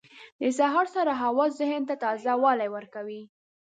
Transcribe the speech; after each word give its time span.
•د 0.41 0.43
سهار 0.59 0.87
سړه 0.95 1.13
هوا 1.23 1.45
ذهن 1.59 1.81
ته 1.89 1.95
تازه 2.03 2.33
والی 2.43 2.69
ورکوي. 2.75 3.21